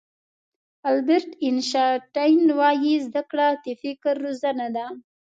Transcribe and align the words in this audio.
البرټ 0.89 1.29
آینشټاین 1.47 2.39
وایي 2.59 2.93
زده 3.05 3.21
کړه 3.29 3.47
د 3.63 3.65
فکر 3.81 4.13
روزنه 4.25 4.67
ده. 4.75 4.85